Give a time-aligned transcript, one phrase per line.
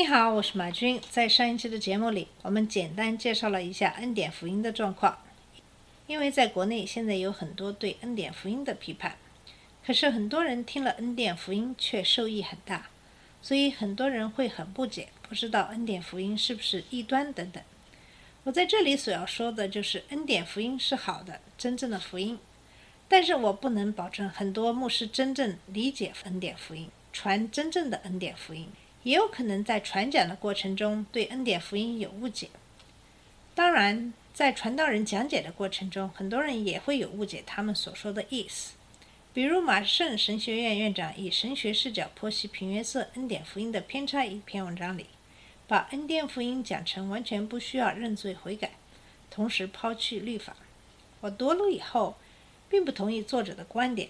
[0.00, 0.98] 你好，我是马军。
[1.10, 5.18] 在上一期的节目里，我们简单介绍了一下恩典福音的状况。
[6.06, 9.18] 因为在国内现在有很多对恩典福音的批判，
[9.84, 12.88] 可是很多人听了恩典福音却受益很大，
[13.42, 17.62] 所以很多人会很不解，不知道恩典福音是不是异端等等。
[18.44, 22.38] 我在这里所要说的就是恩典福音是好的，真正的福音，
[23.06, 28.66] 但是我不能保证很多牧师真正理解恩典福音，传真正的恩典福音。
[29.02, 32.48] 也有可能在传讲的过程中对恩典福音有误解。
[33.54, 38.74] 当然，在传道人讲解的过程中，很多人也会有误解他们所说的意思。
[39.32, 45.06] 比如马圣神学院院长以神学视角剖析平约瑟恩典福音的偏差一篇文章里，
[45.68, 48.72] 把恩典福音讲成完全不需要认罪悔改，
[49.30, 50.56] 同时抛弃律法。
[51.20, 52.16] 我读了以后，
[52.68, 54.08] 并不同意作者的观点。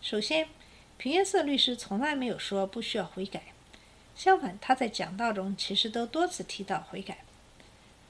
[0.00, 0.48] 首先，
[0.96, 3.42] 平约瑟律师从来没有说不需要悔改。
[4.16, 7.18] 相反，他在讲道中其实都多次提到悔改。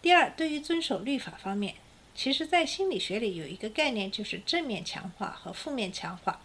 [0.00, 1.74] 第二，对于遵守律法方面，
[2.14, 6.40] 其实在心理学里有一个概念，就是正面强化和负面强化，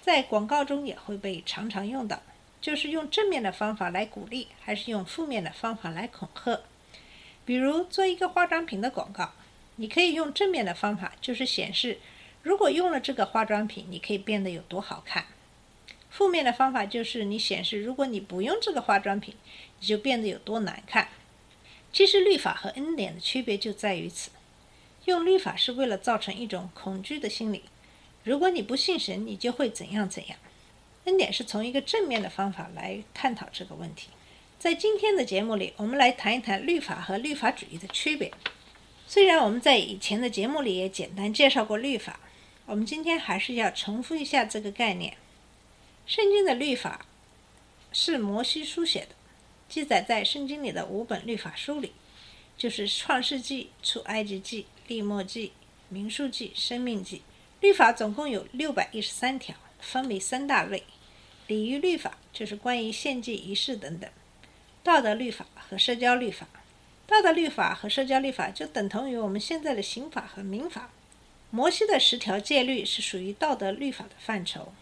[0.00, 2.22] 在广告中也会被常常用到，
[2.62, 6.62] 就是用正面的方法来鼓励，还是用负面的方法来恐吓。
[7.44, 9.32] 比如做一个化妆品的广告，
[9.76, 11.98] 你可以用正面的方法，就是显示
[12.42, 15.26] 如果用了这个化妆品，你可以变得有多好看。
[16.10, 19.34] 负面的方法就是你显示，如果你不用这个化妆品，
[19.80, 21.08] 你就变得有多难看。
[21.92, 24.30] 其实律法和恩典的区别就在于此，
[25.04, 27.62] 用律法是为了造成一种恐惧的心理，
[28.24, 30.38] 如果你不信神，你就会怎样怎样。
[31.04, 34.08] 恩典是从一个正面的方法来探讨这个问题。
[34.58, 38.32] 在今天的节目里，我们来谈一谈律法和律法主义的区别。
[39.06, 42.20] 虽然我们在以前的节目里也简单介绍过律法，
[42.66, 45.16] 我们今天还是要重复一下这个概念。
[46.08, 47.04] 圣经的律法
[47.92, 49.08] 是摩西书写的，
[49.68, 51.92] 记载在圣经里的五本律法书里，
[52.56, 55.48] 就是《创世纪》《出埃及记》《利莫记》
[55.90, 57.18] 《民数记》《生命记》。
[57.60, 60.82] 律法总共有六百一十三条，分为三大类：
[61.46, 64.08] 礼仪律法就是关于献祭仪式等等；
[64.82, 66.48] 道德律法和社交律法。
[67.06, 70.90] 道德律法和社交律法就等同于我们现在的刑法和民法。
[71.50, 74.72] 摩西的十条戒律是属于道德律法的范畴。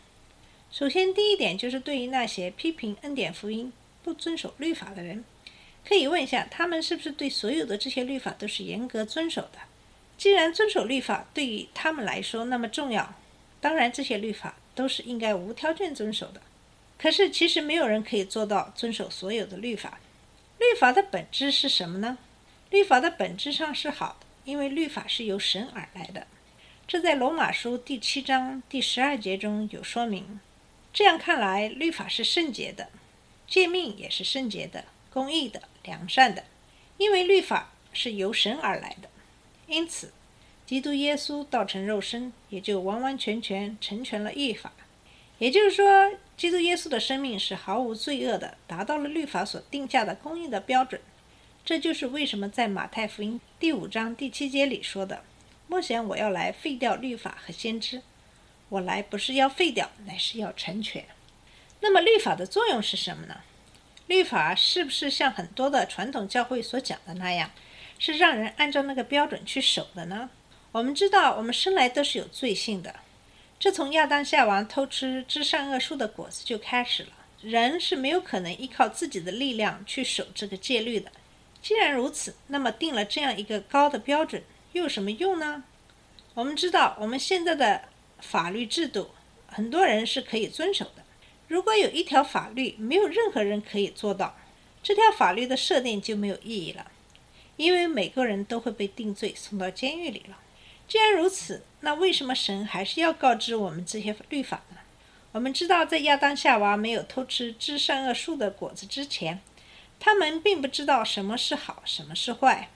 [0.70, 3.72] 首先，第一点就是对于那些批评恩典福音、
[4.02, 5.24] 不遵守律法的人，
[5.86, 9.58] 可以问一下，他们是不是对所有的这些律法都是严格遵守的？
[10.18, 13.14] 既然遵守律法对于他们来说那么重要，
[13.60, 16.42] 当然这些律法都是应该无条件遵守的。
[16.98, 19.98] 可是，其实没有人可以做到遵守所有的律法。
[20.58, 22.18] 律法的本质是什么呢？
[22.70, 26.26] 律法的本质上是好的，因为律法是由神而来的。
[26.88, 30.40] 这在罗马书第七章第十二节中有说明。
[30.96, 32.88] 这样看来，律法是圣洁的，
[33.46, 36.44] 诫命也是圣洁的、公义的、良善的，
[36.96, 39.10] 因为律法是由神而来的。
[39.66, 40.14] 因此，
[40.64, 44.72] 基督耶稣道成肉身，也就完完全全成全了律法。
[45.36, 50.98] 也就是说，基督耶稣的生命是毫无罪恶的，达到了律法所定下的公义的标准。
[51.62, 55.22] 这就是为什么在马太福音第五章第七节里说的
[55.68, 58.00] ：“莫想我要来废掉律法和先知。”
[58.68, 61.06] 我来不是要废掉，乃是要成全。
[61.80, 63.40] 那么律法的作用是什么呢？
[64.06, 67.50] 律法是不是像很多的传统教会所讲的那样，
[67.98, 70.30] 是让人按照那个标准去守的呢？
[70.72, 72.96] 我们知道，我们生来都是有罪性的，
[73.58, 77.10] 这从亚当夏娃偷吃知善恶树的果子就开始了。
[77.42, 81.12] 人是没有可能依靠自己的力量去守这个戒律的。
[81.62, 84.42] 既然如此，那么定了这样一个高的标准，
[84.72, 85.64] 又有什么用呢？
[86.34, 87.82] 我们知道，我们现在的
[88.20, 89.10] 法律制度，
[89.46, 91.04] 很多人是可以遵守的。
[91.48, 94.36] 如果有一条法律没有任何人可以做到，
[94.82, 96.90] 这条法律的设定就没有意义了，
[97.56, 100.38] 因为每个人都会被定罪送到监狱里了。
[100.88, 104.78] 既然如此，那为什么神还是要告知我们这些律法呢？
[105.32, 109.40] 我们知道，在亚当夏娃没有偷吃知善恶树的果子之前，
[110.00, 112.70] 他们并不知道什么是好，什么是坏。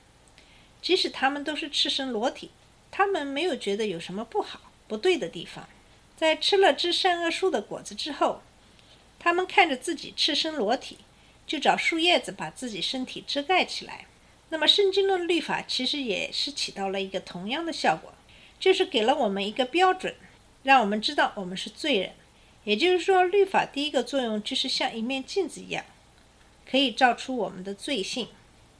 [0.82, 2.50] 即使他们都是赤身裸体，
[2.90, 4.69] 他们没有觉得有什么不好。
[4.90, 5.68] 不对的地方，
[6.16, 8.42] 在吃了知善恶树的果子之后，
[9.20, 10.98] 他们看着自己赤身裸体，
[11.46, 14.06] 就找树叶子把自己身体遮盖起来。
[14.48, 18.12] 那么圣经中的律法其实也是起到了一个同样的效果，
[18.58, 20.12] 就是给了我们一个标准，
[20.64, 22.10] 让我们知道我们是罪人。
[22.64, 25.84] 也就是说，律法第一个作用就是像一面镜子一样，
[26.68, 28.26] 可以照出我们的罪性，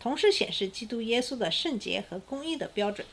[0.01, 3.07] 同时显示基督耶稣的圣洁和公义的标准。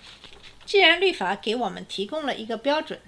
[0.65, 2.99] 既然律法给我们提供了一个标准，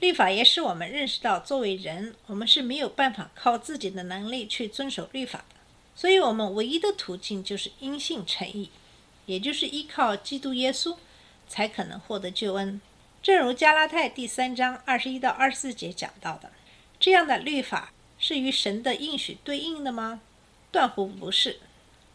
[0.00, 5.56] 律法也使我们认识到，作为人，我们是没有办法靠自己的能力去遵守律法的，
[5.94, 8.70] 所以我们唯一的途径就是因信称义，
[9.26, 10.96] 也就是依靠基督耶稣，
[11.48, 12.80] 才可能获得救恩。
[13.22, 16.50] 正如加拉太第三章二十一到二十四节讲到的。
[16.98, 20.20] 这样的律法是与神的应许对应的吗？
[20.70, 21.60] 断乎不是。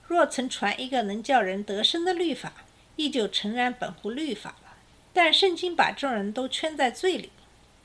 [0.08, 2.54] 若曾传一个能叫人得生的律法，
[2.96, 4.78] 亦就诚然本乎律法了。
[5.14, 7.32] 但圣经把众人都圈在罪里，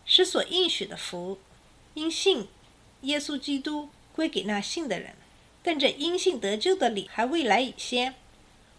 [0.04, 1.38] 使所应许的福
[1.94, 2.46] 因信
[3.02, 5.14] 耶稣基督归给那信的人。
[5.62, 8.14] 但这因信得救的理还未来以先，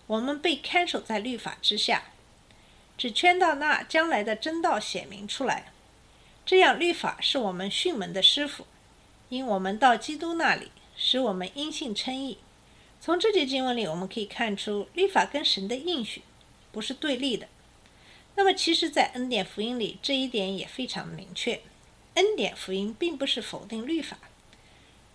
[0.07, 2.03] 我们被看守在律法之下，
[2.97, 5.71] 只圈到那将来的真道显明出来。
[6.45, 8.67] 这样，律法是我们训门的师傅，
[9.29, 12.37] 因我们到基督那里，使我们因信称义。
[13.05, 16.21] 从这节经文里，我们可以看出，律法跟神的应许
[16.71, 17.49] 不是对立的。
[18.35, 21.59] 那么，其实，在恩典福音里，这一点也非常明确。
[22.13, 24.17] 恩典福音并不是否定律法，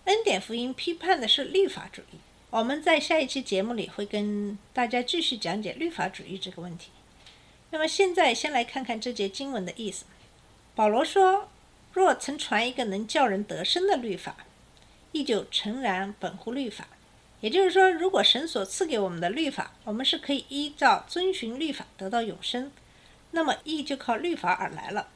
[0.05, 2.19] 恩典福音批判的是律法主义。
[2.51, 6.91] 我们在下一期节目里会跟大家继续讲解律法主义这个问题。
[7.71, 10.05] 那么，现在先来看看这节经文的意思。
[10.75, 11.49] 保罗说
[11.93, 14.45] ：“若曾传一个能叫人得生的律法，
[15.11, 16.87] 亦就诚然本乎律法。”
[17.41, 22.71] 也就是说，如果神所赐给我们的律法，我们是可以依照遵循律法得到永生，
[23.31, 25.07] 那么义就靠律法而来了。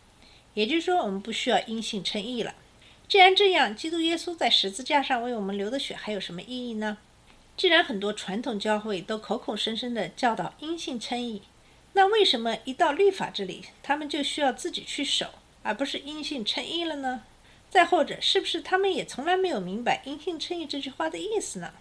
[0.53, 2.55] 也就是说，我们不需要因信称义了。
[3.07, 6.97] 既然这样，基督耶稣在十字架上为我们流的血还有什么意义呢？
[7.57, 11.41] 既然很多传统教会都口口声声地教导因信称义，
[11.93, 15.27] 那为什么一到律法这里，他们就需要自己去守？
[15.61, 17.23] 而不是因信称义了呢？
[17.69, 21.73] 再或者，是不是他们也从来没有明白“因信称义”这句话的意思呢？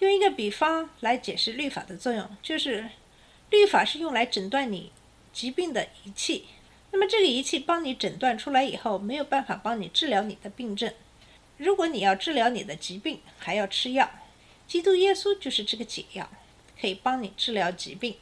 [0.00, 2.90] 用一个比方来解释律法的作用，就是
[3.48, 4.92] 律法是用来诊断你
[5.32, 6.46] 疾病的仪器。
[6.90, 10.92] 那么这个仪器帮你诊断出来以后，没有办法帮你治疗你的病症。
[11.56, 14.10] 如果你要治疗你的疾病，还要吃药。
[14.66, 16.28] 基督耶稣就是这个解药，
[16.80, 18.16] 可以帮你治疗疾病。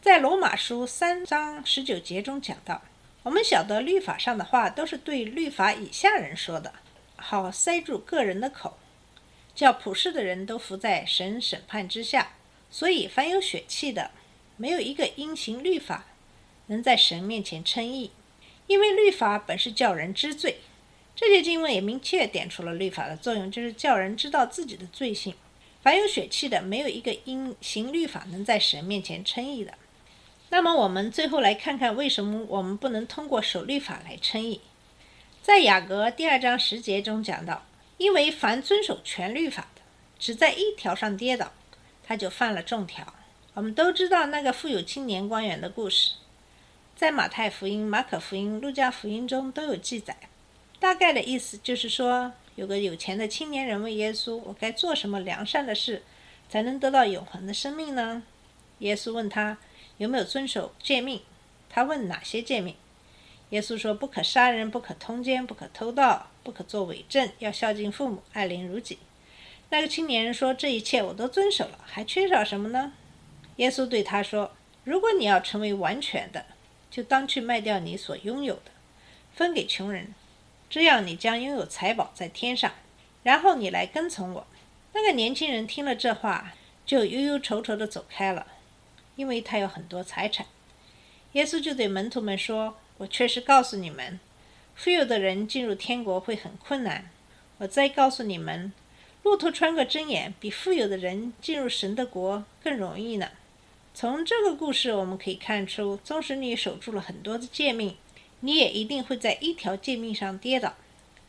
[0.00, 2.82] 在罗马书三章十九节中讲到。
[3.24, 6.72] 我们晓得律法上的话都是对律法以下人说的，
[7.14, 8.76] 好塞住个人的口，
[9.54, 12.34] 叫普世的人都伏在神审判之下。
[12.70, 14.10] 所以，凡有血气的，
[14.56, 16.06] 没有一个因行律法
[16.68, 18.10] 能在神面前称义，
[18.66, 20.56] 因为律法本是叫人知罪。
[21.14, 25.34] 这些经文也明确点出了律法的作用，就是叫人知道自己的罪性。
[25.82, 29.74] 凡有血气的，没有一个因行律法能在神面前称义的。
[30.48, 34.62] 那么我们最后来看看，为什么我们不能通过守律法来称义？
[35.42, 37.66] 在雅各第二章十节中讲到，
[37.98, 39.82] 因为凡遵守全律法的，
[40.18, 41.52] 只在一条上跌倒，
[42.02, 43.14] 他就犯了众条。
[43.54, 46.14] 我们都知道那个富有青年官员的故事，
[46.96, 50.16] 在马太福音、马可福音、路加福音中都有记载。
[50.78, 56.02] 大概的意思就是说，有个有钱的青年人问耶稣：“我该做什么良善的事，
[56.48, 58.22] 才能得到永恒的生命呢？”
[58.80, 59.58] 耶稣问他。
[59.98, 61.20] 有没有遵守诫命？
[61.68, 62.74] 他问哪些诫命？
[63.50, 68.98] 耶稣说：不可杀人，不可通奸，不可偷盗，不可作伪证，要孝敬父母，爱邻如己。
[69.70, 72.92] 那个青年人说：这一切我都遵守了，还缺少什么呢？
[73.56, 74.52] 耶稣对他说：
[74.84, 76.46] 如果你要成为完全的，
[76.90, 78.70] 就当去卖掉你所拥有的，
[79.34, 80.14] 分给穷人，
[80.68, 82.72] 这样你将拥有财宝在天上。
[83.22, 84.46] 然后你来跟从我。
[84.92, 88.46] 那个年轻人听了这话，就忧忧愁愁地走开了。
[89.14, 90.46] 因为他有很多财产，
[91.32, 94.18] 耶稣就对门徒们说：“我确实告诉你们，
[94.74, 97.10] 富有的人进入天国会很困难。
[97.58, 98.72] 我再告诉你们，
[99.22, 103.30] 骆驼穿过针眼，比富有的人进入神的国更容易呢。”
[103.94, 107.96] 从这个故事我们可以看出，纵使你守住了很多的诫命，
[108.40, 110.74] 你也一定会在一条诫命上跌倒。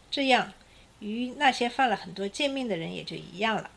[0.10, 0.54] 这样，
[1.00, 3.70] 与那些犯了很多诫命的人也就一样了。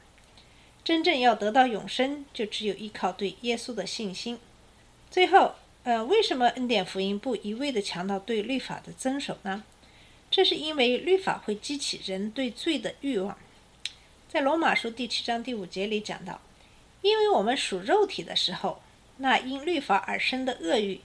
[0.84, 4.38] 真正要得到永生，就只有依靠对耶稣的信心。
[5.10, 5.56] 最后，
[5.86, 9.62] 呃，为什么恩典福音不一味地强调对律法的遵守呢？
[10.28, 13.38] 这是因为律法会激起人对罪的欲望。
[14.28, 16.40] 在罗马书第七章第五节里讲到，
[17.02, 18.82] 因为我们属肉体的时候，
[19.18, 21.00] 那因律法而生的恶欲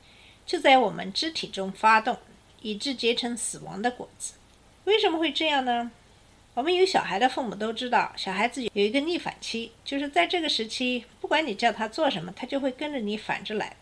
[0.48, 2.18] 就在我们肢体中发动，
[2.64, 4.34] 以致结成死亡的果子。
[4.86, 5.92] 为什么会这样呢？
[6.56, 13.78] 我们有小孩的父母都知道，小孩子有一个逆反期，就是在这个时期，不管你叫他做什么，他就会跟着你反着来。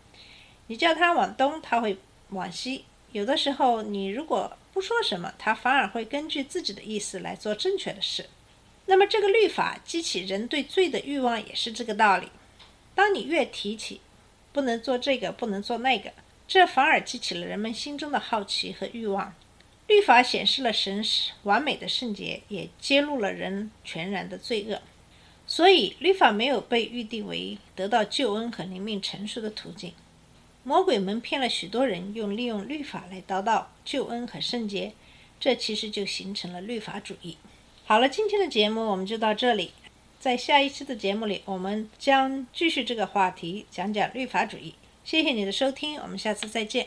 [0.70, 1.98] 你叫他往东，他会
[2.28, 2.84] 往西。
[3.10, 8.26] 有的时候，你如果不说什么，他反而会根据自己的意思来做正确的事。
[8.86, 12.28] 那么，这个律法激起人对罪的欲望也是这个道理。
[12.94, 14.00] 当你越提起
[14.52, 16.12] 不能做这个，不能做那个，
[16.46, 19.34] 这反而激起了人们心中的好奇和欲望。
[19.88, 21.04] 律法显示了神
[21.42, 24.80] 完美的圣洁，也揭露了人全然的罪恶。
[25.48, 29.92] 所以，律法没有被预定为得到救恩和灵命成熟的途径。
[30.62, 34.92] 魔鬼们骗了许多人，用利用律法来得到救恩和圣洁，
[35.38, 37.38] 这其实就形成了律法主义。
[37.86, 39.72] 好了，今天的节目我们就到这里，
[40.20, 44.74] 在下一期的节目里，我们将继续这个话题，讲讲律法主义。
[45.02, 46.86] 谢谢你的收听，我们下次再见。